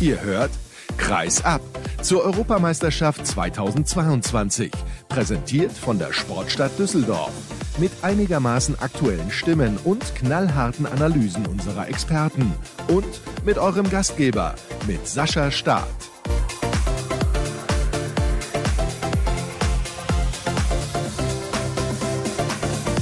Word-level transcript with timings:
Ihr 0.00 0.22
hört 0.22 0.52
Kreis 0.96 1.44
ab 1.44 1.60
zur 2.02 2.22
Europameisterschaft 2.22 3.26
2022. 3.26 4.70
Präsentiert 5.08 5.72
von 5.72 5.98
der 5.98 6.12
Sportstadt 6.12 6.78
Düsseldorf. 6.78 7.32
Mit 7.78 7.90
einigermaßen 8.02 8.78
aktuellen 8.78 9.32
Stimmen 9.32 9.76
und 9.82 10.14
knallharten 10.14 10.86
Analysen 10.86 11.46
unserer 11.46 11.88
Experten. 11.88 12.52
Und 12.86 13.20
mit 13.44 13.58
eurem 13.58 13.90
Gastgeber, 13.90 14.54
mit 14.86 15.08
Sascha 15.08 15.50
Staat. 15.50 16.17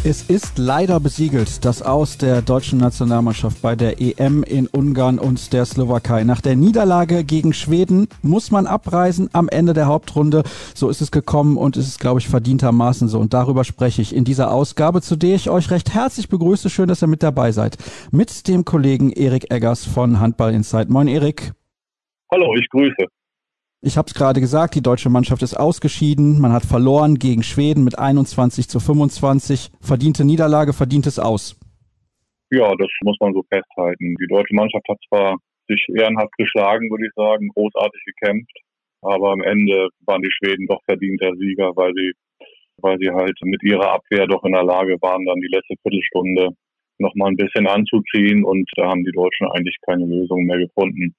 Es 0.09 0.23
ist 0.23 0.57
leider 0.57 1.01
besiegelt, 1.01 1.65
das 1.65 1.83
Aus 1.83 2.17
der 2.17 2.41
deutschen 2.41 2.79
Nationalmannschaft 2.79 3.61
bei 3.61 3.75
der 3.75 4.01
EM 4.01 4.45
in 4.45 4.69
Ungarn 4.69 5.19
und 5.19 5.53
der 5.53 5.65
Slowakei. 5.65 6.23
Nach 6.23 6.41
der 6.41 6.55
Niederlage 6.55 7.25
gegen 7.25 7.53
Schweden 7.53 8.07
muss 8.23 8.53
man 8.53 8.69
abreisen 8.69 9.29
am 9.33 9.49
Ende 9.49 9.73
der 9.73 9.87
Hauptrunde. 9.87 10.45
So 10.77 10.91
ist 10.91 11.03
es 11.03 11.11
gekommen 11.11 11.57
und 11.57 11.77
es 11.77 11.89
ist, 11.89 11.99
glaube 11.99 12.21
ich, 12.21 12.29
verdientermaßen 12.29 13.09
so. 13.09 13.19
Und 13.19 13.35
darüber 13.35 13.65
spreche 13.65 14.01
ich 14.01 14.15
in 14.15 14.23
dieser 14.23 14.53
Ausgabe, 14.53 15.03
zu 15.03 15.17
der 15.17 15.35
ich 15.35 15.51
euch 15.51 15.73
recht 15.73 15.93
herzlich 15.93 16.29
begrüße. 16.29 16.71
Schön, 16.71 16.87
dass 16.87 17.03
ihr 17.03 17.09
mit 17.09 17.25
dabei 17.25 17.51
seid. 17.51 17.77
Mit 18.13 18.47
dem 18.47 18.65
Kollegen 18.65 19.11
Erik 19.11 19.51
Eggers 19.51 19.85
von 19.85 20.21
Handball 20.21 20.55
Insight. 20.55 20.89
Moin, 20.89 21.09
Erik. 21.09 21.51
Hallo, 22.31 22.55
ich 22.55 22.69
grüße. 22.69 23.07
Ich 23.87 23.97
habe 23.97 24.09
es 24.09 24.15
gerade 24.15 24.41
gesagt, 24.41 24.75
die 24.75 24.83
deutsche 24.83 25.11
Mannschaft 25.11 25.43
ist 25.43 25.55
ausgeschieden. 25.55 26.41
Man 26.41 26.53
hat 26.53 26.65
verloren 26.67 27.21
gegen 27.21 27.45
Schweden 27.45 27.85
mit 27.85 27.97
21 27.97 28.67
zu 28.67 28.81
25. 28.81 29.71
Verdiente 29.81 30.25
Niederlage, 30.25 30.73
verdientes 30.73 31.21
Aus. 31.21 31.55
Ja, 32.51 32.75
das 32.75 32.89
muss 33.05 33.17
man 33.21 33.33
so 33.33 33.45
festhalten. 33.49 34.17
Die 34.21 34.27
deutsche 34.27 34.57
Mannschaft 34.57 34.89
hat 34.89 34.99
zwar 35.07 35.37
sich 35.69 35.87
ehrenhaft 35.95 36.33
geschlagen, 36.37 36.91
würde 36.91 37.07
ich 37.07 37.13
sagen, 37.15 37.47
großartig 37.55 38.03
gekämpft, 38.07 38.59
aber 39.03 39.31
am 39.31 39.43
Ende 39.43 39.89
waren 40.05 40.23
die 40.23 40.35
Schweden 40.35 40.67
doch 40.67 40.83
verdienter 40.85 41.31
Sieger, 41.39 41.71
weil 41.77 41.95
sie, 41.95 42.11
weil 42.79 42.99
sie 42.99 43.11
halt 43.11 43.39
mit 43.45 43.63
ihrer 43.63 43.93
Abwehr 43.95 44.27
doch 44.27 44.43
in 44.43 44.53
der 44.53 44.65
Lage 44.65 44.97
waren, 45.01 45.25
dann 45.27 45.39
die 45.39 45.55
letzte 45.55 45.75
Viertelstunde 45.83 46.49
noch 46.99 47.15
mal 47.15 47.29
ein 47.29 47.37
bisschen 47.37 47.69
anzuziehen 47.69 48.43
und 48.43 48.69
da 48.75 48.89
haben 48.89 49.05
die 49.05 49.15
Deutschen 49.15 49.47
eigentlich 49.53 49.77
keine 49.87 50.07
Lösung 50.07 50.45
mehr 50.45 50.59
gefunden 50.59 51.15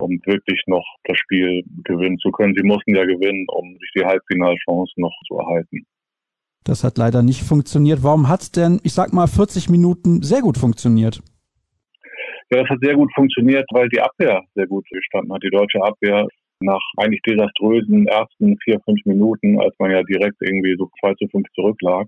um 0.00 0.20
wirklich 0.24 0.62
noch 0.66 0.84
das 1.04 1.18
Spiel 1.18 1.62
gewinnen 1.84 2.18
zu 2.18 2.30
können. 2.30 2.54
Sie 2.56 2.66
mussten 2.66 2.94
ja 2.94 3.04
gewinnen, 3.04 3.46
um 3.48 3.76
sich 3.78 3.90
die 3.96 4.04
Halbfinalchance 4.04 4.92
noch 4.96 5.14
zu 5.26 5.38
erhalten. 5.38 5.84
Das 6.64 6.84
hat 6.84 6.98
leider 6.98 7.22
nicht 7.22 7.42
funktioniert. 7.42 8.02
Warum 8.02 8.28
hat 8.28 8.42
es 8.42 8.52
denn, 8.52 8.80
ich 8.82 8.92
sag 8.92 9.12
mal, 9.12 9.26
40 9.26 9.70
Minuten 9.70 10.22
sehr 10.22 10.40
gut 10.40 10.58
funktioniert? 10.58 11.22
Ja, 12.50 12.62
das 12.62 12.68
hat 12.68 12.78
sehr 12.80 12.94
gut 12.94 13.10
funktioniert, 13.14 13.66
weil 13.72 13.88
die 13.88 14.00
Abwehr 14.00 14.42
sehr 14.54 14.66
gut 14.66 14.86
gestanden 14.90 15.32
hat. 15.32 15.42
Die 15.42 15.50
deutsche 15.50 15.82
Abwehr 15.82 16.26
nach 16.60 16.82
eigentlich 16.96 17.22
desaströsen 17.22 18.06
ersten 18.06 18.56
vier, 18.64 18.80
fünf 18.84 19.00
Minuten, 19.04 19.60
als 19.60 19.74
man 19.78 19.90
ja 19.90 20.02
direkt 20.02 20.36
irgendwie 20.40 20.74
so 20.76 20.90
2 21.00 21.14
zu 21.14 21.28
5 21.28 21.46
zurücklag. 21.54 22.06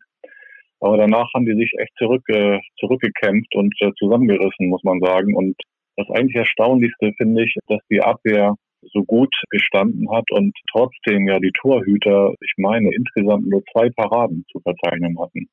Aber 0.80 0.96
danach 0.96 1.28
haben 1.34 1.44
die 1.44 1.54
sich 1.54 1.70
echt 1.78 1.92
zurück, 1.98 2.22
äh, 2.28 2.58
zurückgekämpft 2.78 3.54
und 3.54 3.74
äh, 3.80 3.92
zusammengerissen, 3.98 4.68
muss 4.68 4.82
man 4.82 4.98
sagen. 5.00 5.36
Und 5.36 5.56
das 6.00 6.16
eigentlich 6.16 6.36
Erstaunlichste 6.36 7.12
finde 7.16 7.44
ich, 7.44 7.54
dass 7.68 7.80
die 7.90 8.00
Abwehr 8.00 8.54
so 8.92 9.04
gut 9.04 9.34
gestanden 9.50 10.10
hat 10.10 10.30
und 10.30 10.56
trotzdem 10.72 11.28
ja 11.28 11.38
die 11.38 11.52
Torhüter, 11.60 12.34
ich 12.40 12.54
meine, 12.56 12.90
insgesamt 12.94 13.46
nur 13.46 13.62
zwei 13.72 13.90
Paraden 13.90 14.44
zu 14.50 14.60
verzeichnen 14.60 15.18
hatten. 15.20 15.48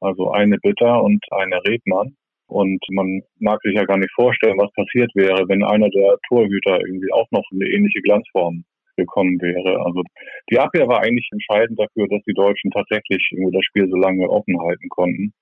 Also 0.00 0.30
eine 0.30 0.58
Bitter 0.58 1.02
und 1.02 1.24
eine 1.30 1.60
Redmann. 1.66 2.14
Und 2.46 2.82
man 2.90 3.20
mag 3.40 3.60
sich 3.62 3.74
ja 3.74 3.84
gar 3.84 3.98
nicht 3.98 4.12
vorstellen, 4.14 4.56
was 4.56 4.72
passiert 4.72 5.10
wäre, 5.14 5.46
wenn 5.48 5.62
einer 5.62 5.90
der 5.90 6.16
Torhüter 6.28 6.80
irgendwie 6.80 7.12
auch 7.12 7.26
noch 7.30 7.44
eine 7.52 7.66
ähnliche 7.66 8.00
Glanzform 8.00 8.64
gekommen 8.96 9.40
wäre. 9.40 9.84
Also 9.84 10.02
die 10.50 10.58
Abwehr 10.58 10.88
war 10.88 11.02
eigentlich 11.02 11.28
entscheidend 11.30 11.78
dafür, 11.78 12.08
dass 12.08 12.22
die 12.26 12.32
Deutschen 12.32 12.70
tatsächlich 12.70 13.22
das 13.52 13.64
Spiel 13.64 13.88
so 13.88 13.96
lange 13.96 14.28
offen 14.30 14.58
halten 14.60 14.88
konnten. 14.88 15.32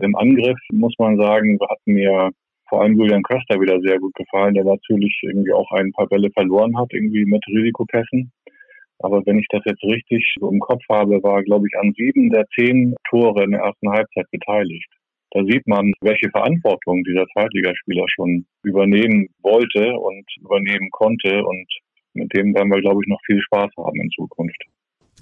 Im 0.00 0.16
Angriff 0.16 0.58
muss 0.72 0.94
man 0.98 1.16
sagen, 1.18 1.58
hat 1.68 1.78
mir 1.84 2.30
vor 2.70 2.82
allem 2.82 2.96
Julian 2.96 3.22
Köster 3.22 3.60
wieder 3.60 3.78
sehr 3.80 3.98
gut 3.98 4.14
gefallen, 4.14 4.54
der 4.54 4.64
natürlich 4.64 5.18
irgendwie 5.22 5.52
auch 5.52 5.70
ein 5.72 5.92
paar 5.92 6.06
Bälle 6.06 6.30
verloren 6.30 6.78
hat, 6.78 6.88
irgendwie 6.92 7.26
mit 7.26 7.44
Risikopässen. 7.48 8.32
Aber 9.00 9.24
wenn 9.26 9.38
ich 9.38 9.46
das 9.50 9.62
jetzt 9.64 9.82
richtig 9.82 10.36
im 10.40 10.60
Kopf 10.60 10.82
habe, 10.88 11.22
war, 11.22 11.42
glaube 11.42 11.66
ich, 11.66 11.76
an 11.78 11.92
sieben 11.96 12.30
der 12.30 12.46
zehn 12.54 12.94
Tore 13.08 13.44
in 13.44 13.50
der 13.50 13.60
ersten 13.60 13.90
Halbzeit 13.90 14.30
beteiligt. 14.30 14.88
Da 15.32 15.42
sieht 15.44 15.66
man, 15.66 15.92
welche 16.00 16.30
Verantwortung 16.30 17.02
dieser 17.04 17.26
Zweitligaspieler 17.32 18.04
schon 18.08 18.46
übernehmen 18.62 19.28
wollte 19.42 19.92
und 19.98 20.24
übernehmen 20.40 20.90
konnte. 20.90 21.44
Und 21.44 21.66
mit 22.14 22.34
dem 22.36 22.54
werden 22.54 22.70
wir, 22.70 22.80
glaube 22.80 23.00
ich, 23.02 23.08
noch 23.08 23.20
viel 23.26 23.40
Spaß 23.40 23.70
haben 23.76 24.00
in 24.00 24.10
Zukunft. 24.10 24.62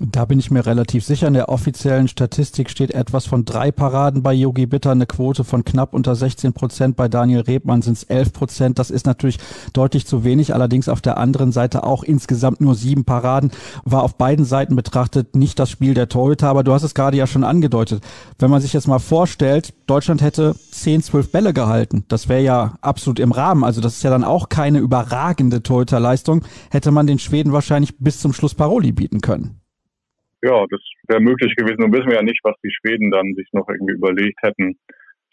Da 0.01 0.27
bin 0.27 0.39
ich 0.39 0.53
mir 0.53 0.65
relativ 0.65 1.05
sicher. 1.05 1.27
In 1.27 1.35
der 1.35 1.49
offiziellen 1.49 2.07
Statistik 2.07 2.71
steht 2.71 2.93
etwas 2.93 3.27
von 3.27 3.45
drei 3.45 3.73
Paraden 3.73 4.23
bei 4.23 4.33
Yogi 4.33 4.67
Bitter, 4.67 4.93
eine 4.93 5.07
Quote 5.07 5.43
von 5.43 5.65
knapp 5.65 5.93
unter 5.93 6.15
16 6.15 6.53
Prozent. 6.53 6.95
Bei 6.95 7.09
Daniel 7.09 7.41
Rebmann 7.41 7.83
sind 7.83 7.95
es 7.95 8.05
11 8.05 8.33
Prozent. 8.33 8.79
Das 8.79 8.93
ist 8.93 9.07
natürlich 9.07 9.39
deutlich 9.73 10.07
zu 10.07 10.23
wenig. 10.23 10.55
Allerdings 10.55 10.89
auf 10.89 11.01
der 11.01 11.19
anderen 11.19 11.51
Seite 11.51 11.83
auch 11.83 12.05
insgesamt 12.05 12.61
nur 12.61 12.77
sieben 12.77 13.05
Paraden. 13.05 13.51
War 13.85 14.05
auf 14.05 14.17
beiden 14.17 14.45
Seiten 14.45 14.77
betrachtet 14.77 15.35
nicht 15.35 15.59
das 15.59 15.69
Spiel 15.69 15.95
der 15.95 16.09
Torhüter. 16.09 16.49
Aber 16.49 16.63
du 16.63 16.73
hast 16.73 16.85
es 16.85 16.95
gerade 16.95 17.17
ja 17.17 17.27
schon 17.27 17.43
angedeutet. 17.43 18.01
Wenn 18.39 18.53
man 18.53 18.61
sich 18.61 18.75
jetzt 18.75 18.87
mal 18.87 19.01
vorstellt, 19.01 19.75
Deutschland 19.89 20.23
hätte 20.23 20.55
10, 20.71 21.03
12 21.03 21.33
Bälle 21.33 21.53
gehalten. 21.53 22.05
Das 22.07 22.29
wäre 22.29 22.43
ja 22.43 22.75
absolut 22.83 23.19
im 23.19 23.33
Rahmen. 23.33 23.65
Also 23.65 23.81
das 23.81 23.97
ist 23.97 24.05
ja 24.05 24.11
dann 24.11 24.23
auch 24.23 24.49
keine 24.49 24.79
überragende 24.79 25.61
Torhüterleistung. 25.65 26.45
Hätte 26.71 26.93
man 26.93 27.09
den 27.09 27.19
Schweden 27.19 27.53
wahrscheinlich 27.53 27.99
bis 27.99 28.21
zum 28.21 28.33
Schluss 28.33 28.55
Paroli 28.55 28.93
bieten 28.93 29.21
können. 29.21 29.58
Ja, 30.43 30.65
das 30.71 30.81
wäre 31.09 31.21
möglich 31.21 31.55
gewesen. 31.57 31.81
Nun 31.81 31.93
wissen 31.93 32.09
wir 32.09 32.17
ja 32.17 32.23
nicht, 32.23 32.41
was 32.45 32.55
die 32.63 32.71
Schweden 32.71 33.11
dann 33.11 33.35
sich 33.35 33.49
noch 33.53 33.69
irgendwie 33.69 33.95
überlegt 33.95 34.39
hätten. 34.43 34.79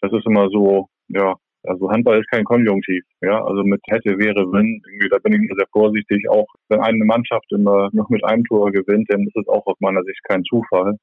Das 0.02 0.12
ist 0.12 0.26
immer 0.26 0.50
so, 0.50 0.88
ja, 1.10 1.36
also 1.64 1.90
Handball 1.90 2.20
ist 2.20 2.30
kein 2.30 2.44
Konjunktiv, 2.44 3.04
ja. 3.22 3.44
Also 3.44 3.64
mit 3.64 3.82
hätte, 3.88 4.18
wäre, 4.18 4.52
wenn, 4.52 4.82
irgendwie, 4.88 5.10
da 5.10 5.18
bin 5.20 5.34
ich 5.34 5.52
sehr 5.56 5.68
vorsichtig. 5.72 6.28
Auch 6.30 6.48
wenn 6.70 6.80
eine 6.82 7.06
Mannschaft 7.06 7.52
immer 7.52 7.90
noch 7.94 8.10
mit 8.10 8.24
einem 8.24 8.44
Tor 8.46 8.72
gewinnt, 8.72 9.08
dann 9.10 9.28
ist 9.28 9.36
es 9.36 9.48
auch 9.48 9.66
aus 9.66 9.78
meiner 9.80 10.04
Sicht 10.04 10.22
kein 10.24 10.44
Zufall, 10.44 10.96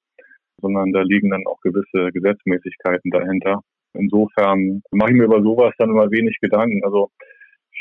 sondern 0.61 0.93
da 0.93 1.03
liegen 1.03 1.31
dann 1.31 1.47
auch 1.47 1.61
gewisse 1.61 2.13
Gesetzmäßigkeiten 2.13 3.11
dahinter. 3.11 3.61
Insofern 3.95 4.83
mache 4.91 5.11
ich 5.11 5.17
mir 5.17 5.25
über 5.25 5.43
sowas 5.43 5.75
dann 5.79 5.91
immer 5.91 6.11
wenig 6.11 6.39
Gedanken. 6.41 6.83
Also 6.85 7.11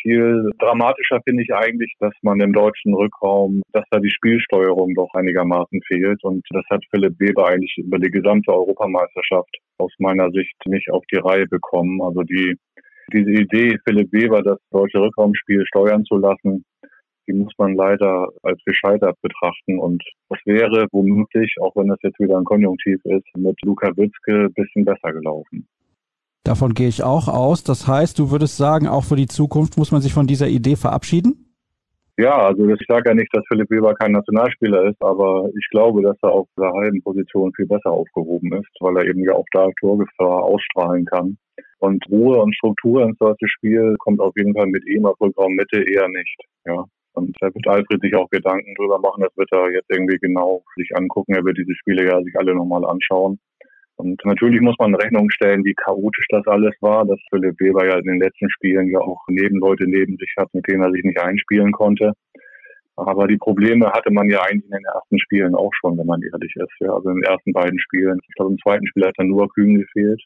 viel 0.02 0.52
dramatischer 0.60 1.20
finde 1.26 1.44
ich 1.44 1.54
eigentlich, 1.54 1.94
dass 2.00 2.14
man 2.22 2.40
im 2.42 2.54
deutschen 2.54 2.94
Rückraum, 2.94 3.62
dass 3.74 3.86
da 3.92 4.00
die 4.00 4.12
Spielsteuerung 4.12 4.94
doch 4.96 5.14
einigermaßen 5.14 5.82
fehlt. 5.88 6.24
Und 6.24 6.46
das 6.52 6.64
hat 6.70 6.84
Philipp 6.90 7.20
Weber 7.20 7.48
eigentlich 7.48 7.76
über 7.78 8.00
die 8.00 8.12
gesamte 8.12 8.52
Europameisterschaft 8.52 9.56
aus 9.78 9.94
meiner 10.00 10.30
Sicht 10.32 10.56
nicht 10.66 10.92
auf 10.92 11.04
die 11.12 11.18
Reihe 11.18 11.48
bekommen. 11.48 12.02
Also 12.02 12.24
die, 12.24 12.56
diese 13.14 13.32
Idee, 13.32 13.78
Philipp 13.86 14.12
Weber 14.12 14.42
das 14.42 14.60
deutsche 14.72 15.00
Rückraumspiel 15.00 15.66
steuern 15.66 16.06
zu 16.06 16.18
lassen, 16.18 16.66
die 17.28 17.34
muss 17.34 17.54
man 17.58 17.76
leider 17.76 18.28
als 18.44 18.60
gescheitert 18.66 19.18
betrachten. 19.22 19.80
Und 19.80 20.04
das 20.30 20.40
wäre 20.46 20.88
womöglich, 20.92 21.56
auch 21.62 21.76
wenn 21.76 21.88
das 21.88 22.00
jetzt 22.02 22.20
wieder 22.20 22.38
ein 22.38 22.44
Konjunktiv 22.46 23.00
ist, 23.06 23.26
mit 23.38 23.58
Luka 23.64 23.96
Witzke 23.96 24.46
ein 24.46 24.54
bisschen 24.54 24.86
besser 24.86 25.14
gelaufen. 25.14 25.68
Davon 26.44 26.74
gehe 26.74 26.88
ich 26.88 27.04
auch 27.04 27.28
aus. 27.28 27.64
Das 27.64 27.88
heißt, 27.88 28.18
du 28.18 28.32
würdest 28.32 28.58
sagen, 28.58 28.88
auch 28.88 29.04
für 29.04 29.16
die 29.16 29.28
Zukunft 29.28 29.78
muss 29.78 29.92
man 29.92 30.02
sich 30.02 30.14
von 30.14 30.28
dieser 30.28 30.48
Idee 30.48 30.76
verabschieden? 30.76 31.52
Ja, 32.18 32.38
also 32.38 32.68
ich 32.68 32.86
sage 32.88 33.10
ja 33.10 33.16
nicht, 33.16 33.34
dass 33.34 33.44
Philipp 33.48 33.70
Weber 33.70 33.94
kein 33.96 34.12
Nationalspieler 34.12 34.90
ist, 34.90 35.02
aber 35.02 35.50
ich 35.58 35.68
glaube, 35.72 36.04
dass 36.04 36.18
er 36.22 36.32
auf 36.32 36.48
der 36.58 36.72
halben 36.72 37.02
Position 37.02 37.52
viel 37.56 37.66
besser 37.66 37.90
aufgehoben 37.92 38.54
ist, 38.54 38.70
weil 38.80 38.98
er 38.98 39.06
eben 39.06 39.24
ja 39.24 39.34
auch 39.34 39.46
da 39.54 39.68
Torgefahr 39.80 40.44
ausstrahlen 40.44 41.06
kann. 41.06 41.38
Und 41.80 42.04
Ruhe 42.12 42.40
und 42.42 42.56
Struktur 42.56 43.04
ins 43.04 43.18
solche 43.18 43.48
Spiel 43.48 43.96
kommt 44.00 44.20
auf 44.20 44.34
jeden 44.38 44.54
Fall 44.54 44.68
mit 44.68 44.86
ihm 44.88 45.06
auf 45.06 45.20
Rückraum 45.20 45.54
Mitte 45.54 45.82
eher 45.82 46.08
nicht. 46.10 46.38
Ja. 46.66 46.86
Und 47.14 47.36
da 47.42 47.48
wird 47.48 47.68
Alfred 47.68 48.02
sich 48.02 48.16
auch 48.16 48.30
Gedanken 48.30 48.74
drüber 48.76 49.00
machen. 49.00 49.24
Das 49.24 49.36
wird 49.36 49.52
er 49.52 49.72
jetzt 49.72 49.90
irgendwie 49.90 50.18
genau 50.18 50.64
sich 50.76 50.96
angucken. 50.96 51.34
Er 51.34 51.44
wird 51.44 51.58
diese 51.58 51.74
Spiele 51.76 52.06
ja 52.06 52.22
sich 52.22 52.36
alle 52.38 52.56
nochmal 52.56 52.86
anschauen. 52.86 53.40
Und 53.98 54.24
natürlich 54.26 54.62
muss 54.62 54.76
man 54.80 54.96
Rechnung 54.96 55.30
stellen, 55.30 55.64
wie 55.64 55.76
chaotisch 55.76 56.26
das 56.30 56.46
alles 56.48 56.74
war, 56.82 57.06
dass 57.06 57.20
Philipp 57.30 57.60
Weber 57.60 57.86
ja 57.86 57.98
in 57.98 58.06
den 58.06 58.20
letzten 58.20 58.50
Spielen 58.50 58.90
ja 58.90 59.00
auch 59.00 59.22
Nebenleute 59.28 59.86
neben 59.88 60.18
sich 60.18 60.34
hat, 60.38 60.54
mit 60.54 60.68
denen 60.68 60.82
er 60.82 60.92
sich 60.92 61.04
nicht 61.04 61.20
einspielen 61.20 61.72
konnte. 61.72 62.14
Aber 62.96 63.28
die 63.28 63.38
Probleme 63.38 63.92
hatte 63.92 64.12
man 64.12 64.30
ja 64.30 64.42
eigentlich 64.42 64.66
in 64.66 64.78
den 64.78 64.86
ersten 64.86 65.20
Spielen 65.20 65.56
auch 65.56 65.72
schon, 65.80 65.98
wenn 65.98 66.06
man 66.06 66.22
ehrlich 66.22 66.54
ist. 66.56 66.74
Ja, 66.80 66.94
also 66.94 67.10
in 67.10 67.16
den 67.16 67.24
ersten 67.24 67.54
beiden 67.54 67.80
Spielen. 67.80 68.20
Ich 68.28 68.36
glaube, 68.36 68.52
im 68.52 68.60
zweiten 68.60 68.88
Spiel 68.88 69.06
hat 69.06 69.16
dann 69.18 69.28
nur 69.28 69.50
Kühn 69.50 69.80
gefehlt. 69.80 70.22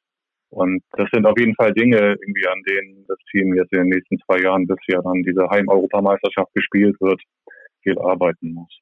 Und 0.49 0.81
das 0.93 1.09
sind 1.11 1.25
auf 1.25 1.37
jeden 1.37 1.55
Fall 1.55 1.73
Dinge, 1.73 1.97
irgendwie, 1.97 2.47
an 2.47 2.61
denen 2.63 3.05
das 3.07 3.17
Team 3.31 3.55
jetzt 3.55 3.73
in 3.73 3.79
den 3.79 3.89
nächsten 3.89 4.17
zwei 4.19 4.41
Jahren, 4.41 4.67
bis 4.67 4.77
ja 4.87 5.01
dann 5.01 5.23
diese 5.23 5.49
Heim-Europameisterschaft 5.49 6.53
gespielt 6.53 6.95
wird, 7.01 7.21
viel 7.81 7.97
arbeiten 7.99 8.53
muss. 8.53 8.79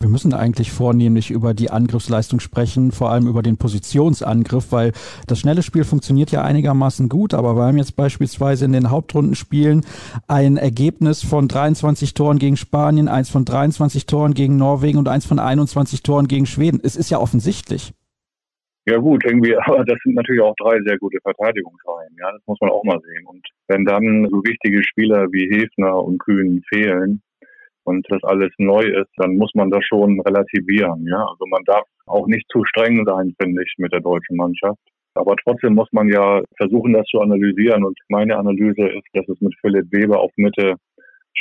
Wir 0.00 0.08
müssen 0.08 0.32
eigentlich 0.32 0.70
vornehmlich 0.70 1.32
über 1.32 1.54
die 1.54 1.70
Angriffsleistung 1.70 2.38
sprechen, 2.38 2.92
vor 2.92 3.10
allem 3.10 3.26
über 3.26 3.42
den 3.42 3.56
Positionsangriff, 3.56 4.70
weil 4.70 4.92
das 5.26 5.40
schnelle 5.40 5.62
Spiel 5.62 5.82
funktioniert 5.82 6.30
ja 6.30 6.42
einigermaßen 6.42 7.08
gut, 7.08 7.34
aber 7.34 7.56
wir 7.56 7.64
haben 7.64 7.78
jetzt 7.78 7.96
beispielsweise 7.96 8.64
in 8.64 8.72
den 8.72 8.90
Hauptrundenspielen 8.90 9.84
ein 10.28 10.56
Ergebnis 10.56 11.24
von 11.24 11.48
23 11.48 12.14
Toren 12.14 12.38
gegen 12.38 12.56
Spanien, 12.56 13.08
eins 13.08 13.28
von 13.28 13.44
23 13.44 14.06
Toren 14.06 14.34
gegen 14.34 14.56
Norwegen 14.56 14.98
und 14.98 15.08
eins 15.08 15.26
von 15.26 15.40
21 15.40 16.04
Toren 16.04 16.28
gegen 16.28 16.46
Schweden. 16.46 16.80
Es 16.82 16.94
ist 16.94 17.10
ja 17.10 17.18
offensichtlich. 17.18 17.92
Ja 18.88 18.98
gut, 18.98 19.24
irgendwie, 19.24 19.56
aber 19.56 19.84
das 19.84 19.98
sind 20.04 20.14
natürlich 20.14 20.42
auch 20.42 20.54
drei 20.56 20.80
sehr 20.86 20.96
gute 20.98 21.18
Verteidigungsreihen. 21.22 22.16
Ja, 22.20 22.30
das 22.30 22.42
muss 22.46 22.58
man 22.60 22.70
auch 22.70 22.84
mal 22.84 23.00
sehen. 23.00 23.26
Und 23.26 23.44
wenn 23.66 23.84
dann 23.84 24.28
so 24.30 24.42
wichtige 24.44 24.82
Spieler 24.84 25.26
wie 25.32 25.50
Hefner 25.50 26.02
und 26.02 26.18
Kühn 26.18 26.62
fehlen, 26.68 27.20
und 27.88 28.06
das 28.10 28.22
alles 28.22 28.52
neu 28.58 28.82
ist, 28.82 29.10
dann 29.16 29.36
muss 29.36 29.50
man 29.54 29.70
das 29.70 29.84
schon 29.84 30.20
relativieren. 30.20 31.06
Ja, 31.06 31.24
also 31.24 31.44
man 31.48 31.64
darf 31.64 31.84
auch 32.06 32.26
nicht 32.26 32.46
zu 32.52 32.64
streng 32.64 33.04
sein, 33.06 33.34
finde 33.40 33.62
ich, 33.62 33.74
mit 33.78 33.92
der 33.92 34.00
deutschen 34.00 34.36
Mannschaft. 34.36 34.78
Aber 35.14 35.34
trotzdem 35.42 35.74
muss 35.74 35.88
man 35.92 36.08
ja 36.08 36.42
versuchen, 36.56 36.92
das 36.92 37.06
zu 37.06 37.20
analysieren. 37.20 37.84
Und 37.84 37.98
meine 38.08 38.36
Analyse 38.36 38.86
ist, 38.88 39.08
dass 39.14 39.28
es 39.28 39.40
mit 39.40 39.54
Philipp 39.60 39.90
Weber 39.90 40.20
auf 40.20 40.30
Mitte 40.36 40.76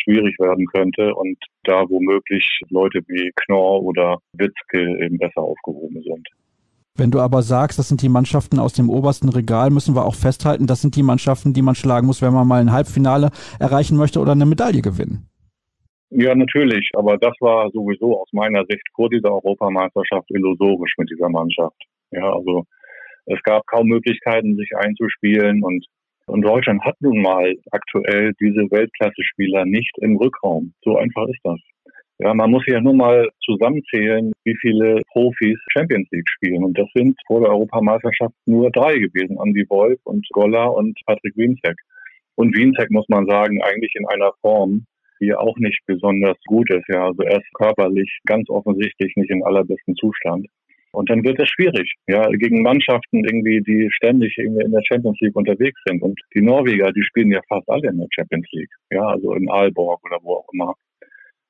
schwierig 0.04 0.38
werden 0.40 0.66
könnte 0.68 1.14
und 1.16 1.38
da 1.64 1.84
womöglich 1.90 2.60
Leute 2.70 3.02
wie 3.08 3.32
Knorr 3.36 3.84
oder 3.84 4.18
Witzke 4.34 4.82
eben 5.04 5.18
besser 5.18 5.42
aufgehoben 5.42 6.02
sind. 6.04 6.28
Wenn 6.96 7.12
du 7.12 7.20
aber 7.20 7.44
sagst, 7.44 7.78
das 7.78 7.90
sind 7.90 8.02
die 8.02 8.10
Mannschaften 8.10 8.58
aus 8.58 8.74
dem 8.74 8.90
obersten 8.90 9.30
Regal, 9.30 9.70
müssen 9.70 9.96
wir 9.96 10.06
auch 10.06 10.16
festhalten, 10.16 10.66
das 10.66 10.82
sind 10.82 10.96
die 10.96 11.04
Mannschaften, 11.04 11.54
die 11.54 11.62
man 11.62 11.76
schlagen 11.76 12.08
muss, 12.08 12.24
wenn 12.24 12.34
man 12.34 12.48
mal 12.48 12.60
ein 12.60 12.72
Halbfinale 12.72 13.30
erreichen 13.60 13.98
möchte 13.98 14.20
oder 14.20 14.32
eine 14.32 14.48
Medaille 14.48 14.82
gewinnen. 14.82 15.30
Ja, 16.10 16.34
natürlich. 16.36 16.90
Aber 16.96 17.18
das 17.18 17.34
war 17.42 17.70
sowieso 17.72 18.22
aus 18.22 18.30
meiner 18.32 18.64
Sicht 18.70 18.84
vor 18.96 19.10
dieser 19.10 19.32
Europameisterschaft 19.32 20.30
illusorisch 20.32 20.94
mit 20.98 21.10
dieser 21.10 21.30
Mannschaft. 21.30 21.82
Ja, 22.12 22.34
also 22.34 22.64
es 23.26 23.42
gab 23.44 23.66
kaum 23.68 23.88
Möglichkeiten, 23.88 24.56
sich 24.56 24.70
einzuspielen 24.78 25.64
und, 25.64 25.86
und 26.28 26.42
Deutschland 26.44 26.82
hat 26.84 26.96
nun 27.02 27.22
mal 27.22 27.54
aktuell 27.72 28.32
diese 28.40 28.72
Weltklasse-Spieler 28.72 29.66
nicht 29.66 29.92
im 30.00 30.16
Rückraum. 30.16 30.74
So 30.84 30.98
einfach 30.98 31.28
ist 31.28 31.42
das. 31.44 31.60
Ja, 32.20 32.34
man 32.34 32.50
muss 32.50 32.64
ja 32.66 32.82
nur 32.82 32.96
mal 32.96 33.30
zusammenzählen, 33.44 34.32
wie 34.44 34.56
viele 34.60 35.02
Profis 35.12 35.60
Champions 35.72 36.08
League 36.12 36.30
spielen. 36.30 36.64
Und 36.64 36.78
das 36.78 36.88
sind 36.96 37.16
vor 37.28 37.42
der 37.42 37.50
Europameisterschaft 37.50 38.34
nur 38.46 38.72
drei 38.72 38.98
gewesen. 38.98 39.38
Andy 39.44 39.66
Wolf 39.70 40.00
und 40.06 40.26
Goller 40.32 40.74
und 40.74 40.98
Patrick 41.06 41.36
Wienzek. 41.36 41.76
Und 42.36 42.58
Wienzek 42.58 42.90
muss 42.90 43.08
man 43.10 43.28
sagen, 43.28 43.62
eigentlich 43.62 43.94
in 43.96 44.08
einer 44.08 44.32
Form, 44.42 44.86
die 45.20 45.34
auch 45.34 45.58
nicht 45.58 45.80
besonders 45.86 46.38
gut 46.46 46.70
ist. 46.70 46.88
Ja, 46.88 47.06
also 47.06 47.24
er 47.24 47.38
ist 47.38 47.54
körperlich 47.54 48.20
ganz 48.26 48.50
offensichtlich 48.50 49.14
nicht 49.16 49.30
im 49.30 49.44
allerbesten 49.44 49.96
Zustand. 49.96 50.48
Und 50.92 51.10
dann 51.10 51.24
wird 51.24 51.40
es 51.40 51.50
schwierig, 51.50 51.94
ja, 52.08 52.28
gegen 52.30 52.64
Mannschaften 52.64 53.24
irgendwie, 53.24 53.62
die 53.62 53.88
ständig 53.92 54.36
irgendwie 54.38 54.66
in 54.66 54.72
der 54.72 54.82
Champions 54.88 55.18
League 55.20 55.36
unterwegs 55.36 55.80
sind. 55.86 56.02
Und 56.02 56.20
die 56.34 56.42
Norweger, 56.42 56.92
die 56.92 57.04
spielen 57.04 57.32
ja 57.32 57.42
fast 57.48 57.70
alle 57.70 57.90
in 57.90 57.98
der 57.98 58.08
Champions 58.10 58.48
League, 58.52 58.72
ja, 58.92 59.06
also 59.06 59.34
in 59.34 59.50
Aalborg 59.50 60.04
oder 60.06 60.18
wo 60.24 60.36
auch 60.36 60.48
immer. 60.54 60.74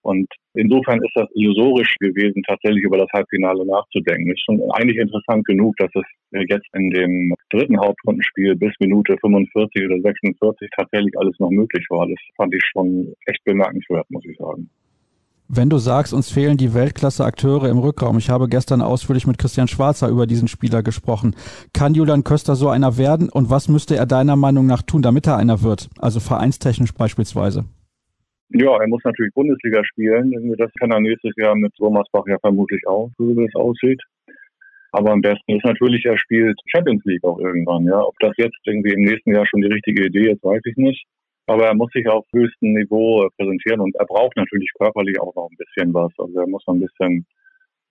Und 0.08 0.26
insofern 0.54 1.04
ist 1.04 1.12
das 1.16 1.28
illusorisch 1.36 1.94
gewesen, 2.00 2.42
tatsächlich 2.48 2.82
über 2.82 2.98
das 2.98 3.10
Halbfinale 3.12 3.66
nachzudenken. 3.66 4.32
Ist 4.32 4.46
schon 4.46 4.62
eigentlich 4.72 5.00
interessant 5.00 5.46
genug, 5.46 5.76
dass 5.76 5.90
es 5.96 6.06
jetzt 6.48 6.66
in 6.74 6.90
dem 6.92 7.36
dritten 7.50 7.78
Hauptrundenspiel 7.78 8.56
bis 8.56 8.72
Minute 8.80 9.18
45 9.20 9.86
oder 9.86 10.00
46 10.00 10.70
tatsächlich 10.78 11.12
alles 11.20 11.38
noch 11.40 11.50
möglich 11.50 11.86
war. 11.90 12.08
Das 12.08 12.18
fand 12.38 12.56
ich 12.56 12.64
schon 12.72 13.14
echt 13.26 13.44
bemerkenswert, 13.44 14.10
muss 14.10 14.24
ich 14.24 14.38
sagen. 14.38 14.70
Wenn 15.50 15.70
du 15.70 15.78
sagst, 15.78 16.14
uns 16.14 16.32
fehlen 16.32 16.56
die 16.56 16.74
Weltklasse-Akteure 16.74 17.68
im 17.68 17.80
Rückraum, 17.80 18.18
ich 18.18 18.30
habe 18.30 18.48
gestern 18.48 18.82
ausführlich 18.82 19.28
mit 19.28 19.38
Christian 19.38 19.68
Schwarzer 19.68 20.08
über 20.08 20.26
diesen 20.26 20.48
Spieler 20.48 20.84
gesprochen. 20.84 21.36
Kann 21.74 21.96
Julian 21.96 22.24
Köster 22.24 22.56
so 22.56 22.70
einer 22.70 22.98
werden 22.98 23.28
und 23.28 23.50
was 23.50 23.68
müsste 23.68 23.98
er 23.98 24.06
deiner 24.06 24.38
Meinung 24.38 24.68
nach 24.68 24.84
tun, 24.84 25.02
damit 25.02 25.28
er 25.28 25.36
einer 25.36 25.64
wird? 25.64 25.90
Also 26.00 26.22
vereinstechnisch 26.22 26.94
beispielsweise. 26.94 27.66
Ja, 28.50 28.78
er 28.80 28.88
muss 28.88 29.04
natürlich 29.04 29.34
Bundesliga 29.34 29.84
spielen. 29.84 30.32
Das 30.58 30.72
kann 30.80 30.92
er 30.92 31.02
nächstes 31.02 31.34
Jahr 31.36 31.56
mit 31.56 31.76
Sommersbach 31.76 32.24
ja 32.28 32.38
vermutlich 32.40 32.82
auch, 32.88 33.10
so 33.18 33.36
wie 33.36 33.46
es 33.46 33.56
aussieht. 33.56 34.02
Aber 34.94 35.12
am 35.12 35.22
besten 35.22 35.58
ist 35.58 35.66
natürlich, 35.66 36.06
er 36.06 36.18
spielt 36.18 36.58
Champions 36.74 37.04
League 37.04 37.24
auch 37.26 37.40
irgendwann. 37.40 37.84
Ja, 37.84 38.02
ob 38.02 38.16
das 38.20 38.32
jetzt 38.38 38.58
irgendwie 38.66 38.94
im 38.94 39.04
nächsten 39.04 39.32
Jahr 39.32 39.46
schon 39.46 39.62
die 39.62 39.68
richtige 39.68 40.06
Idee 40.06 40.32
ist, 40.32 40.44
weiß 40.44 40.62
ich 40.64 40.78
nicht. 40.78 41.06
Aber 41.46 41.68
er 41.68 41.76
muss 41.76 41.92
sich 41.92 42.08
auf 42.08 42.26
höchstem 42.34 42.74
Niveau 42.74 43.28
präsentieren 43.38 43.82
und 43.82 43.96
er 43.96 44.06
braucht 44.06 44.38
natürlich 44.38 44.72
körperlich 44.78 45.20
auch 45.20 45.36
noch 45.36 45.50
ein 45.52 45.58
bisschen 45.58 45.94
was. 45.94 46.12
Also 46.18 46.40
er 46.40 46.48
muss 46.48 46.64
noch 46.68 46.76
ein 46.76 46.82
bisschen, 46.82 47.26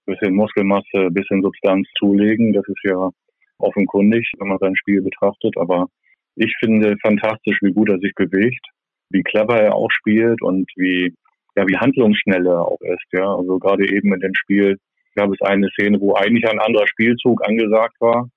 bisschen 0.07 0.35
Muskelmasse, 0.35 1.11
bisschen 1.11 1.43
Substanz 1.43 1.87
zulegen. 1.99 2.55
Das 2.55 2.67
ist 2.67 2.83
ja 2.85 3.11
offenkundig, 3.59 4.31
wenn 4.39 4.49
man 4.49 4.59
sein 4.59 4.77
Spiel 4.77 5.03
betrachtet. 5.03 5.57
Aber 5.59 5.87
ich 6.35 6.55
finde 6.61 6.97
fantastisch, 7.03 7.59
wie 7.61 7.73
gut 7.73 7.91
er 7.91 7.99
sich 7.99 8.15
bewegt 8.15 8.67
wie 9.11 9.23
clever 9.23 9.61
er 9.61 9.75
auch 9.75 9.91
spielt 9.91 10.43
und 10.43 10.71
wie, 10.77 11.15
ja, 11.57 11.67
wie 11.67 11.77
handlungsschnell 11.77 12.47
er 12.47 12.67
auch 12.67 12.81
ist, 12.81 13.07
ja. 13.13 13.35
Also 13.35 13.59
gerade 13.59 13.89
eben 13.89 14.13
in 14.15 14.21
dem 14.21 14.35
Spiel 14.35 14.79
gab 15.15 15.31
es 15.33 15.41
eine 15.41 15.69
Szene, 15.71 16.01
wo 16.01 16.15
eigentlich 16.15 16.49
ein 16.49 16.61
anderer 16.61 16.87
Spielzug 16.87 17.47
angesagt 17.47 17.97
war 18.01 18.29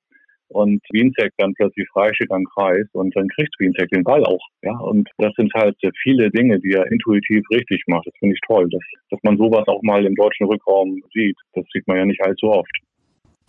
und 0.49 0.81
Wienzek 0.91 1.31
dann 1.37 1.53
plötzlich 1.53 1.87
frei 1.89 2.11
steht 2.13 2.31
am 2.31 2.43
Kreis 2.55 2.87
und 2.93 3.15
dann 3.15 3.27
kriegt 3.29 3.53
Wienzek 3.59 3.89
den 3.89 4.03
Ball 4.03 4.23
auch, 4.23 4.45
ja. 4.63 4.77
Und 4.77 5.09
das 5.17 5.33
sind 5.35 5.53
halt 5.53 5.77
viele 6.01 6.29
Dinge, 6.31 6.59
die 6.59 6.71
er 6.71 6.91
intuitiv 6.91 7.43
richtig 7.51 7.83
macht. 7.87 8.07
Das 8.07 8.13
finde 8.19 8.35
ich 8.35 8.41
toll, 8.47 8.67
dass, 8.69 8.81
dass 9.09 9.19
man 9.23 9.37
sowas 9.37 9.67
auch 9.67 9.81
mal 9.83 10.05
im 10.05 10.15
deutschen 10.15 10.47
Rückraum 10.47 11.01
sieht. 11.13 11.37
Das 11.53 11.65
sieht 11.73 11.87
man 11.87 11.97
ja 11.97 12.05
nicht 12.05 12.21
allzu 12.23 12.47
oft. 12.47 12.71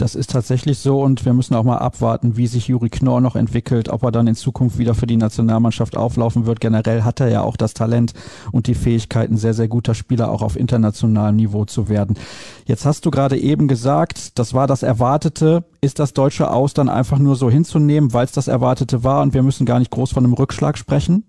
Das 0.01 0.15
ist 0.15 0.31
tatsächlich 0.31 0.79
so 0.79 1.03
und 1.03 1.27
wir 1.27 1.35
müssen 1.35 1.55
auch 1.55 1.63
mal 1.63 1.77
abwarten, 1.77 2.39
wie 2.39 2.47
sich 2.47 2.69
Juri 2.69 2.89
Knorr 2.89 3.21
noch 3.21 3.37
entwickelt, 3.37 3.91
ob 3.91 4.03
er 4.03 4.11
dann 4.11 4.29
in 4.29 4.35
Zukunft 4.35 4.79
wieder 4.79 4.95
für 4.95 5.07
die 5.07 5.19
Nationalmannschaft 5.19 5.95
auflaufen 5.95 6.47
wird. 6.47 6.59
Generell 6.59 7.03
hat 7.03 7.21
er 7.21 7.29
ja 7.29 7.43
auch 7.43 7.59
das 7.59 7.75
Talent 7.75 8.15
und 8.51 8.67
die 8.67 8.75
Fähigkeiten, 8.75 9.37
sehr, 9.37 9.53
sehr 9.53 9.69
guter 9.69 9.95
Spieler 9.95 10.31
auch 10.31 10.41
auf 10.41 10.57
internationalem 10.57 11.37
Niveau 11.37 11.67
zu 11.67 11.91
werden. 11.91 12.17
Jetzt 12.65 12.87
hast 12.87 13.05
du 13.05 13.11
gerade 13.11 13.37
eben 13.37 13.69
gesagt, 13.69 14.39
das 14.39 14.55
war 14.55 14.67
das 14.67 14.83
Erwartete. 14.83 15.65
Ist 15.83 15.99
das 15.99 16.15
deutsche 16.15 16.51
Aus 16.51 16.73
dann 16.73 16.89
einfach 16.89 17.19
nur 17.19 17.37
so 17.37 17.51
hinzunehmen, 17.51 18.15
weil 18.15 18.25
es 18.25 18.33
das 18.33 18.49
Erwartete 18.49 19.05
war 19.05 19.21
und 19.21 19.35
wir 19.35 19.43
müssen 19.43 19.67
gar 19.67 19.81
nicht 19.81 19.91
groß 19.91 20.13
von 20.13 20.25
einem 20.25 20.33
Rückschlag 20.33 20.79
sprechen? 20.79 21.25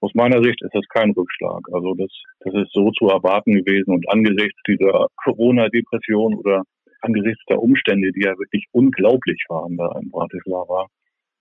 Aus 0.00 0.14
meiner 0.14 0.40
Sicht 0.44 0.62
ist 0.62 0.72
das 0.72 0.84
kein 0.90 1.10
Rückschlag. 1.10 1.62
Also 1.72 1.94
das, 1.94 2.10
das 2.44 2.54
ist 2.54 2.72
so 2.72 2.92
zu 2.92 3.08
erwarten 3.08 3.54
gewesen 3.54 3.92
und 3.92 4.08
angesichts 4.08 4.60
dieser 4.68 5.08
Corona-Depression 5.24 6.36
oder 6.36 6.62
angesichts 7.00 7.44
der 7.48 7.60
Umstände, 7.60 8.12
die 8.12 8.24
ja 8.24 8.38
wirklich 8.38 8.66
unglaublich 8.72 9.44
waren 9.48 9.76
da 9.76 9.90
in 10.00 10.10
Bratislava, 10.10 10.86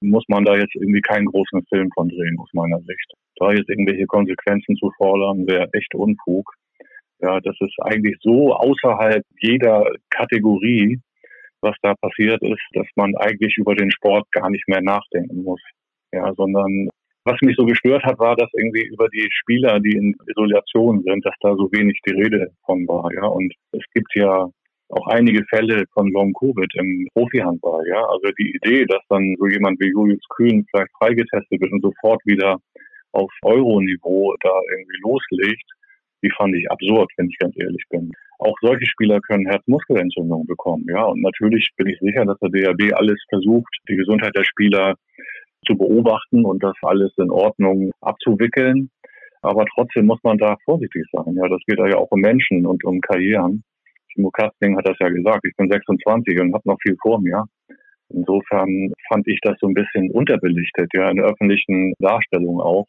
muss 0.01 0.25
man 0.27 0.45
da 0.45 0.55
jetzt 0.55 0.75
irgendwie 0.75 1.01
keinen 1.01 1.25
großen 1.25 1.63
Film 1.69 1.89
von 1.93 2.09
drehen, 2.09 2.37
aus 2.39 2.49
meiner 2.53 2.79
Sicht. 2.81 3.13
Da 3.37 3.51
jetzt 3.51 3.69
irgendwelche 3.69 4.05
Konsequenzen 4.05 4.75
zu 4.75 4.91
fordern, 4.97 5.47
wäre 5.47 5.69
echt 5.73 5.93
Unfug. 5.95 6.53
Ja, 7.19 7.39
das 7.39 7.55
ist 7.59 7.75
eigentlich 7.81 8.15
so 8.21 8.53
außerhalb 8.53 9.23
jeder 9.39 9.89
Kategorie, 10.11 10.99
was 11.61 11.75
da 11.81 11.95
passiert 11.95 12.41
ist, 12.43 12.61
dass 12.73 12.85
man 12.95 13.15
eigentlich 13.15 13.57
über 13.57 13.73
den 13.73 13.91
Sport 13.91 14.31
gar 14.31 14.49
nicht 14.49 14.67
mehr 14.67 14.81
nachdenken 14.81 15.41
muss. 15.43 15.61
Ja, 16.13 16.31
sondern 16.35 16.89
was 17.23 17.37
mich 17.41 17.55
so 17.57 17.65
gestört 17.65 18.03
hat, 18.03 18.19
war, 18.19 18.35
dass 18.35 18.49
irgendwie 18.53 18.85
über 18.85 19.09
die 19.09 19.27
Spieler, 19.31 19.79
die 19.79 19.97
in 19.97 20.15
Isolation 20.27 21.03
sind, 21.03 21.25
dass 21.25 21.35
da 21.41 21.55
so 21.55 21.69
wenig 21.71 21.99
die 22.07 22.13
Rede 22.13 22.51
von 22.65 22.87
war. 22.87 23.11
Ja, 23.13 23.25
und 23.25 23.53
es 23.71 23.83
gibt 23.93 24.15
ja 24.15 24.47
auch 24.89 25.07
einige 25.07 25.43
Fälle 25.45 25.85
von 25.93 26.11
Long-Covid 26.11 26.73
im 26.75 27.07
Profihandball. 27.13 27.85
Ja? 27.87 28.03
Also 28.05 28.31
die 28.39 28.55
Idee, 28.55 28.85
dass 28.85 29.01
dann 29.09 29.35
so 29.37 29.47
jemand 29.47 29.79
wie 29.79 29.89
Julius 29.89 30.23
Kühn 30.29 30.65
vielleicht 30.71 30.91
freigetestet 30.97 31.61
wird 31.61 31.71
und 31.71 31.81
sofort 31.81 32.21
wieder 32.25 32.57
auf 33.11 33.31
Euro-Niveau 33.43 34.35
da 34.41 34.51
irgendwie 34.71 34.99
loslegt, 35.01 35.69
die 36.23 36.31
fand 36.31 36.55
ich 36.55 36.69
absurd, 36.71 37.11
wenn 37.17 37.29
ich 37.29 37.37
ganz 37.37 37.55
ehrlich 37.57 37.83
bin. 37.89 38.11
Auch 38.39 38.55
solche 38.61 38.85
Spieler 38.85 39.19
können 39.21 39.47
Herzmuskelentzündung 39.47 40.45
bekommen. 40.45 40.85
Ja, 40.89 41.03
und 41.05 41.21
natürlich 41.21 41.69
bin 41.75 41.87
ich 41.87 41.99
sicher, 41.99 42.25
dass 42.25 42.39
der 42.39 42.49
DRB 42.49 42.93
alles 42.93 43.21
versucht, 43.29 43.73
die 43.89 43.95
Gesundheit 43.95 44.35
der 44.35 44.43
Spieler 44.43 44.95
zu 45.65 45.75
beobachten 45.75 46.45
und 46.45 46.63
das 46.63 46.75
alles 46.81 47.11
in 47.17 47.31
Ordnung 47.31 47.91
abzuwickeln. 48.01 48.89
Aber 49.41 49.65
trotzdem 49.75 50.05
muss 50.05 50.19
man 50.23 50.37
da 50.37 50.57
vorsichtig 50.65 51.05
sein. 51.11 51.35
Ja, 51.35 51.47
das 51.47 51.61
geht 51.67 51.77
ja 51.77 51.97
auch 51.97 52.11
um 52.11 52.21
Menschen 52.21 52.65
und 52.65 52.83
um 52.83 53.01
Karrieren. 53.01 53.63
Timo 54.17 54.31
Kastling 54.31 54.75
hat 54.75 54.87
das 54.87 54.97
ja 54.99 55.09
gesagt, 55.09 55.45
ich 55.45 55.55
bin 55.55 55.69
26 55.69 56.39
und 56.41 56.53
habe 56.53 56.67
noch 56.67 56.77
viel 56.81 56.97
vor 57.01 57.21
mir. 57.21 57.45
Insofern 58.09 58.91
fand 59.09 59.27
ich 59.27 59.39
das 59.41 59.57
so 59.61 59.67
ein 59.67 59.73
bisschen 59.73 60.09
unterbelichtet, 60.11 60.89
ja, 60.93 61.09
in 61.09 61.17
der 61.17 61.25
öffentlichen 61.25 61.93
Darstellung 61.99 62.59
auch. 62.59 62.87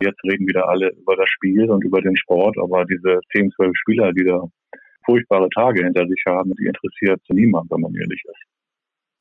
Jetzt 0.00 0.22
reden 0.24 0.46
wieder 0.46 0.68
alle 0.68 0.90
über 0.90 1.16
das 1.16 1.28
Spiel 1.28 1.70
und 1.70 1.84
über 1.84 2.00
den 2.00 2.16
Sport, 2.16 2.56
aber 2.58 2.84
diese 2.84 3.20
10, 3.32 3.50
12 3.52 3.72
Spieler, 3.74 4.12
die 4.12 4.24
da 4.24 4.42
furchtbare 5.04 5.48
Tage 5.50 5.84
hinter 5.84 6.06
sich 6.06 6.22
haben, 6.26 6.52
die 6.58 6.66
interessiert 6.66 7.20
niemand, 7.28 7.70
wenn 7.70 7.80
man 7.80 7.94
ehrlich 7.94 8.22
ist. 8.24 8.61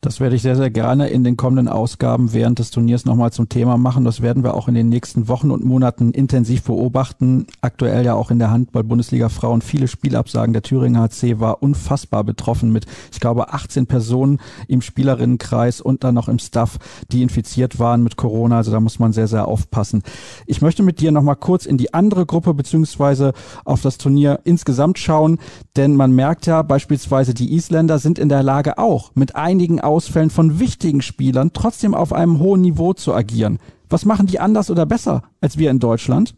Das 0.04 0.20
werde 0.20 0.36
ich 0.36 0.42
sehr, 0.42 0.56
sehr 0.56 0.72
gerne 0.72 1.10
in 1.10 1.24
den 1.24 1.38
kommenden 1.38 1.68
Ausgaben 1.68 2.34
während 2.34 2.58
des 2.58 2.72
Turniers 2.72 3.06
nochmal 3.06 3.32
zum 3.32 3.50
Thema 3.50 3.78
machen. 3.78 4.04
Das 4.04 4.24
werden 4.24 4.44
wir 4.44 4.56
auch 4.56 4.68
in 4.68 4.74
den 4.74 4.90
nächsten 4.90 5.28
Wochen 5.28 5.52
und 5.52 5.64
Monaten 5.64 6.10
intensiv 6.10 6.64
beobachten. 6.64 7.46
Aktuell 7.62 8.04
ja 8.04 8.16
auch 8.16 8.32
in 8.32 8.40
der 8.40 8.50
Handball-Bundesliga 8.50 9.30
Frauen 9.30 9.62
viele 9.62 9.88
Spielabsagen. 9.88 10.54
Der 10.54 10.64
Thüringer 10.64 11.02
HC 11.04 11.40
war 11.40 11.62
unfassbar 11.62 12.24
betroffen 12.24 12.72
mit, 12.72 12.88
ich 13.12 13.20
glaube, 13.20 13.54
18 13.54 13.86
Personen 13.86 14.40
im 14.68 14.82
Spielerinnenkreis 14.82 15.82
und 15.82 16.04
dann 16.04 16.16
noch 16.16 16.30
im 16.30 16.40
Staff, 16.40 16.80
die 17.12 17.22
infiziert 17.22 17.78
waren 17.78 18.02
mit 18.02 18.18
Corona. 18.18 18.58
Also 18.58 18.72
da 18.72 18.80
muss 18.80 18.98
man 18.98 19.14
sehr, 19.14 19.28
sehr 19.28 19.48
aufpassen. 19.48 20.02
Ich 20.48 20.64
möchte 20.64 20.82
mit 20.82 21.00
dir 21.00 21.12
nochmal 21.12 21.36
kurz 21.36 21.68
in 21.68 21.78
die 21.78 21.94
andere 21.94 22.26
Gruppe 22.26 22.56
beziehungsweise 22.56 23.34
auf 23.66 23.84
das 23.84 24.00
Turnier 24.00 24.40
insgesamt 24.46 24.98
schauen, 24.98 25.38
denn 25.76 25.96
man 25.96 26.12
merkt 26.12 26.48
ja 26.48 26.64
beispielsweise, 26.64 27.36
die 27.36 27.54
Isländer 27.54 28.00
sind 28.00 28.18
in 28.18 28.30
der 28.30 28.42
Lage 28.42 28.80
auch 28.80 29.12
mit 29.14 29.36
einigen 29.36 29.80
Ausfällen 29.92 30.30
von 30.30 30.60
wichtigen 30.60 31.02
Spielern 31.02 31.52
trotzdem 31.54 31.94
auf 31.94 32.14
einem 32.14 32.40
hohen 32.40 32.62
Niveau 32.62 32.94
zu 32.94 33.14
agieren. 33.14 33.60
Was 33.90 34.06
machen 34.06 34.26
die 34.26 34.40
anders 34.40 34.72
oder 34.72 34.86
besser 34.86 35.24
als 35.42 35.58
wir 35.58 35.70
in 35.70 35.80
Deutschland? 35.80 36.34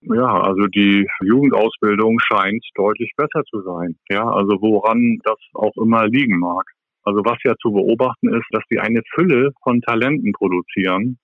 Ja, 0.00 0.42
also 0.42 0.66
die 0.66 1.06
Jugendausbildung 1.24 2.18
scheint 2.20 2.64
deutlich 2.74 3.12
besser 3.16 3.44
zu 3.50 3.62
sein. 3.62 3.96
Ja, 4.08 4.28
also 4.28 4.58
woran 4.60 5.18
das 5.22 5.38
auch 5.54 5.76
immer 5.76 6.06
liegen 6.08 6.38
mag. 6.38 6.64
Also 7.04 7.20
was 7.24 7.38
ja 7.44 7.54
zu 7.62 7.72
beobachten 7.72 8.28
ist, 8.34 8.46
dass 8.50 8.62
die 8.70 8.80
eine 8.80 9.02
Fülle 9.14 9.52
von 9.62 9.80
Talenten 9.80 10.32
produzieren, 10.32 11.18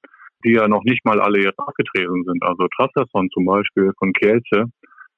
die 0.44 0.52
ja 0.52 0.68
noch 0.68 0.84
nicht 0.84 1.04
mal 1.04 1.20
alle 1.20 1.42
jetzt 1.42 1.58
abgetreten 1.58 2.24
sind. 2.24 2.42
Also 2.42 2.66
Trasserson 2.76 3.28
zum 3.30 3.44
Beispiel 3.44 3.92
von 3.98 4.12
Kielce, 4.12 4.70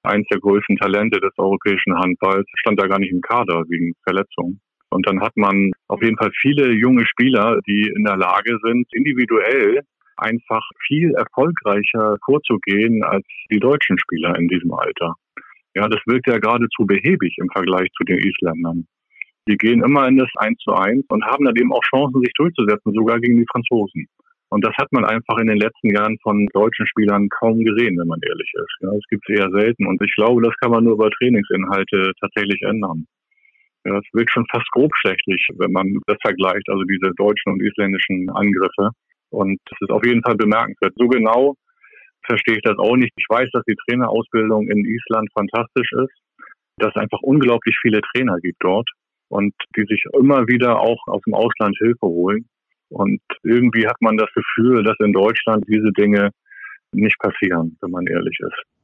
eins 0.02 0.26
der 0.30 0.40
größten 0.40 0.76
Talente 0.76 1.20
des 1.20 1.32
europäischen 1.36 1.98
Handballs, 1.98 2.46
stand 2.60 2.80
da 2.80 2.86
gar 2.86 2.98
nicht 2.98 3.12
im 3.12 3.20
Kader 3.20 3.64
wegen 3.68 3.94
Verletzungen. 4.02 4.60
Und 4.96 5.06
dann 5.06 5.20
hat 5.20 5.36
man 5.36 5.72
auf 5.88 6.02
jeden 6.02 6.16
Fall 6.16 6.30
viele 6.40 6.72
junge 6.72 7.04
Spieler, 7.06 7.60
die 7.66 7.92
in 7.94 8.04
der 8.04 8.16
Lage 8.16 8.56
sind, 8.62 8.86
individuell 8.92 9.82
einfach 10.16 10.66
viel 10.86 11.12
erfolgreicher 11.12 12.16
vorzugehen 12.24 13.04
als 13.04 13.26
die 13.50 13.60
deutschen 13.60 13.98
Spieler 13.98 14.34
in 14.38 14.48
diesem 14.48 14.72
Alter. 14.72 15.12
Ja, 15.74 15.86
das 15.86 16.00
wirkt 16.06 16.26
ja 16.28 16.38
geradezu 16.38 16.86
behäbig 16.86 17.36
im 17.36 17.50
Vergleich 17.50 17.88
zu 17.94 18.04
den 18.04 18.16
Isländern. 18.16 18.86
Die 19.46 19.58
gehen 19.58 19.84
immer 19.84 20.08
in 20.08 20.16
das 20.16 20.30
1 20.36 20.56
zu 20.64 20.72
1 20.72 21.04
und 21.10 21.24
haben 21.26 21.44
dann 21.44 21.56
eben 21.56 21.74
auch 21.74 21.84
Chancen, 21.94 22.22
sich 22.22 22.32
durchzusetzen, 22.32 22.94
sogar 22.94 23.20
gegen 23.20 23.36
die 23.36 23.46
Franzosen. 23.52 24.06
Und 24.48 24.64
das 24.64 24.74
hat 24.78 24.90
man 24.92 25.04
einfach 25.04 25.36
in 25.36 25.48
den 25.48 25.58
letzten 25.58 25.90
Jahren 25.90 26.16
von 26.22 26.46
deutschen 26.54 26.86
Spielern 26.86 27.28
kaum 27.28 27.62
gesehen, 27.62 27.98
wenn 27.98 28.08
man 28.08 28.20
ehrlich 28.26 28.50
ist. 28.54 28.76
Ja, 28.80 28.88
das 28.92 29.04
gibt 29.10 29.28
es 29.28 29.38
eher 29.38 29.50
selten. 29.50 29.86
Und 29.86 30.02
ich 30.02 30.14
glaube, 30.14 30.40
das 30.40 30.56
kann 30.56 30.70
man 30.70 30.84
nur 30.84 30.94
über 30.94 31.10
Trainingsinhalte 31.10 32.12
tatsächlich 32.18 32.62
ändern. 32.62 33.06
Ja, 33.86 33.98
es 33.98 34.04
wirkt 34.12 34.32
schon 34.32 34.46
fast 34.50 34.68
grobschlächtig, 34.72 35.48
wenn 35.58 35.70
man 35.70 36.00
das 36.06 36.16
vergleicht, 36.20 36.68
also 36.68 36.82
diese 36.82 37.12
deutschen 37.16 37.52
und 37.52 37.62
isländischen 37.62 38.28
Angriffe. 38.30 38.90
Und 39.30 39.60
das 39.66 39.78
ist 39.80 39.90
auf 39.90 40.04
jeden 40.04 40.22
Fall 40.22 40.34
bemerkenswert. 40.34 40.94
So 40.96 41.06
genau 41.06 41.54
verstehe 42.26 42.56
ich 42.56 42.62
das 42.62 42.76
auch 42.78 42.96
nicht. 42.96 43.12
Ich 43.16 43.26
weiß, 43.28 43.48
dass 43.52 43.62
die 43.64 43.76
Trainerausbildung 43.86 44.68
in 44.68 44.84
Island 44.84 45.30
fantastisch 45.32 45.92
ist, 45.92 46.14
dass 46.78 46.90
es 46.94 47.00
einfach 47.00 47.20
unglaublich 47.22 47.76
viele 47.80 48.00
Trainer 48.12 48.38
gibt 48.42 48.56
dort 48.60 48.88
und 49.28 49.54
die 49.76 49.84
sich 49.88 50.02
immer 50.18 50.46
wieder 50.48 50.80
auch 50.80 51.00
aus 51.06 51.22
dem 51.22 51.34
Ausland 51.34 51.76
Hilfe 51.78 52.06
holen. 52.06 52.48
Und 52.88 53.20
irgendwie 53.44 53.86
hat 53.86 54.00
man 54.00 54.16
das 54.16 54.32
Gefühl, 54.34 54.82
dass 54.82 54.96
in 54.98 55.12
Deutschland 55.12 55.64
diese 55.68 55.92
Dinge 55.92 56.30
nicht 56.92 57.18
passieren, 57.18 57.76
wenn 57.80 57.90
man 57.90 58.06
ehrlich 58.06 58.38
ist. 58.40 58.75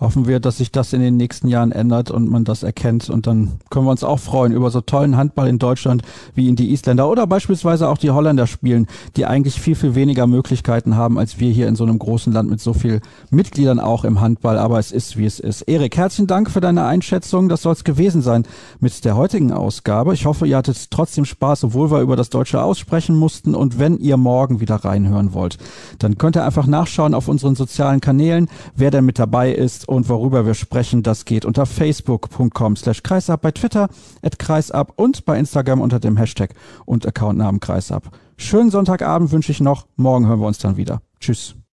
Hoffen 0.00 0.26
wir, 0.26 0.40
dass 0.40 0.56
sich 0.56 0.72
das 0.72 0.92
in 0.92 1.00
den 1.00 1.16
nächsten 1.16 1.46
Jahren 1.46 1.70
ändert 1.70 2.10
und 2.10 2.28
man 2.28 2.42
das 2.42 2.64
erkennt. 2.64 3.08
Und 3.08 3.28
dann 3.28 3.60
können 3.70 3.86
wir 3.86 3.92
uns 3.92 4.02
auch 4.02 4.18
freuen 4.18 4.50
über 4.50 4.68
so 4.72 4.80
tollen 4.80 5.16
Handball 5.16 5.46
in 5.46 5.60
Deutschland, 5.60 6.02
wie 6.34 6.48
ihn 6.48 6.56
die 6.56 6.72
Isländer 6.72 7.08
oder 7.08 7.28
beispielsweise 7.28 7.88
auch 7.88 7.96
die 7.96 8.10
Holländer 8.10 8.48
spielen, 8.48 8.88
die 9.14 9.24
eigentlich 9.24 9.60
viel, 9.60 9.76
viel 9.76 9.94
weniger 9.94 10.26
Möglichkeiten 10.26 10.96
haben, 10.96 11.16
als 11.16 11.38
wir 11.38 11.52
hier 11.52 11.68
in 11.68 11.76
so 11.76 11.84
einem 11.84 12.00
großen 12.00 12.32
Land 12.32 12.50
mit 12.50 12.60
so 12.60 12.72
viel 12.72 13.02
Mitgliedern 13.30 13.78
auch 13.78 14.02
im 14.02 14.20
Handball. 14.20 14.58
Aber 14.58 14.80
es 14.80 14.90
ist, 14.90 15.16
wie 15.16 15.26
es 15.26 15.38
ist. 15.38 15.62
Erik, 15.62 15.96
herzlichen 15.96 16.26
Dank 16.26 16.50
für 16.50 16.60
deine 16.60 16.84
Einschätzung. 16.86 17.48
Das 17.48 17.62
soll 17.62 17.74
es 17.74 17.84
gewesen 17.84 18.20
sein 18.20 18.46
mit 18.80 19.04
der 19.04 19.14
heutigen 19.14 19.52
Ausgabe. 19.52 20.12
Ich 20.12 20.26
hoffe, 20.26 20.48
ihr 20.48 20.56
hattet 20.56 20.90
trotzdem 20.90 21.24
Spaß, 21.24 21.62
obwohl 21.62 21.92
wir 21.92 22.00
über 22.00 22.16
das 22.16 22.30
Deutsche 22.30 22.60
aussprechen 22.60 23.14
mussten. 23.14 23.54
Und 23.54 23.78
wenn 23.78 23.98
ihr 23.98 24.16
morgen 24.16 24.58
wieder 24.58 24.74
reinhören 24.74 25.34
wollt, 25.34 25.58
dann 26.00 26.18
könnt 26.18 26.34
ihr 26.34 26.44
einfach 26.44 26.66
nachschauen 26.66 27.14
auf 27.14 27.28
unseren 27.28 27.54
sozialen 27.54 28.00
Kanälen, 28.00 28.48
wer 28.74 28.90
denn 28.90 29.04
mit 29.04 29.20
dabei 29.20 29.52
und 29.86 30.08
worüber 30.08 30.46
wir 30.46 30.54
sprechen, 30.54 31.02
das 31.02 31.24
geht 31.24 31.44
unter 31.44 31.66
facebook.com 31.66 32.76
slash 32.76 33.02
kreisab, 33.02 33.42
bei 33.42 33.52
Twitter 33.52 33.88
at 34.22 34.38
kreisab 34.38 34.92
und 34.96 35.24
bei 35.24 35.38
Instagram 35.38 35.80
unter 35.80 36.00
dem 36.00 36.16
Hashtag 36.16 36.54
und 36.84 37.06
Accountnamen 37.06 37.60
kreisab. 37.60 38.10
Schönen 38.36 38.70
Sonntagabend 38.70 39.32
wünsche 39.32 39.52
ich 39.52 39.60
noch. 39.60 39.86
Morgen 39.96 40.26
hören 40.26 40.40
wir 40.40 40.46
uns 40.46 40.58
dann 40.58 40.76
wieder. 40.76 41.02
Tschüss. 41.20 41.54